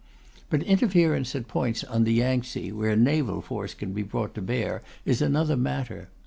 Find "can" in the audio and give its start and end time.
3.75-3.93